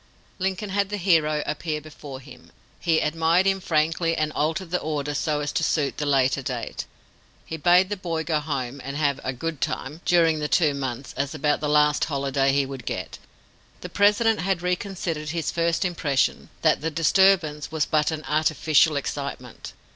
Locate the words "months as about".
10.73-11.59